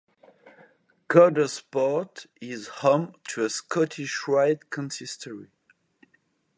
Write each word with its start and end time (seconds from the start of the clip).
Coudersport 1.09 2.25
is 2.41 2.69
home 2.79 3.13
to 3.27 3.45
a 3.45 3.51
Scottish 3.51 4.27
Rite 4.27 4.71
Consistory. 4.71 5.51